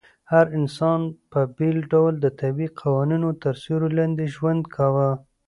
[0.31, 1.01] هر انسان
[1.31, 5.09] په بېل ډول د طبيعي قوانينو تر سيوري لاندي ژوند کاوه